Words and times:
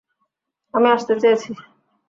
আমি 0.73 0.87
আসতে 0.89 1.13
চেয়েছি। 1.21 1.51